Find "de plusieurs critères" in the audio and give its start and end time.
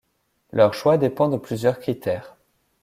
1.29-2.35